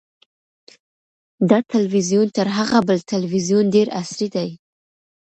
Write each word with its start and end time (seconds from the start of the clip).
دا 1.49 1.57
تلویزیون 1.73 2.27
تر 2.35 2.47
هغه 2.57 2.79
بل 2.87 2.99
تلویزیون 3.11 3.65
ډېر 3.75 3.87
عصري 3.99 4.27
دی. 4.35 4.49